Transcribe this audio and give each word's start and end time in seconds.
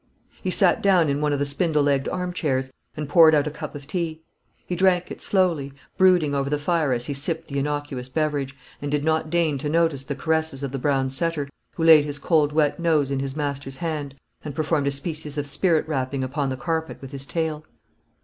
He 0.41 0.49
sat 0.49 0.81
down 0.81 1.09
in 1.09 1.21
one 1.21 1.31
of 1.31 1.37
the 1.37 1.45
spindle 1.45 1.83
legged 1.83 2.09
arm 2.09 2.33
chairs, 2.33 2.71
and 2.97 3.07
poured 3.07 3.35
out 3.35 3.45
a 3.45 3.51
cup 3.51 3.75
of 3.75 3.85
tea. 3.85 4.23
He 4.65 4.75
drank 4.75 5.11
it 5.11 5.21
slowly, 5.21 5.73
brooding 5.95 6.33
over 6.33 6.49
the 6.49 6.57
fire 6.57 6.91
as 6.91 7.05
he 7.05 7.13
sipped 7.13 7.49
the 7.49 7.59
innocuous 7.59 8.09
beverage, 8.09 8.55
and 8.81 8.89
did 8.89 9.03
not 9.03 9.29
deign 9.29 9.59
to 9.59 9.69
notice 9.69 10.03
the 10.03 10.15
caresses 10.15 10.63
of 10.63 10.71
the 10.71 10.79
brown 10.79 11.11
setter, 11.11 11.47
who 11.75 11.83
laid 11.83 12.03
his 12.05 12.17
cold 12.17 12.51
wet 12.51 12.79
nose 12.79 13.11
in 13.11 13.19
his 13.19 13.35
master's 13.35 13.77
hand, 13.77 14.15
and 14.43 14.55
performed 14.55 14.87
a 14.87 14.91
species 14.91 15.37
of 15.37 15.45
spirit 15.45 15.87
rapping 15.87 16.23
upon 16.23 16.49
the 16.49 16.57
carpet 16.57 16.99
with 16.99 17.11
his 17.11 17.27
tail. 17.27 17.63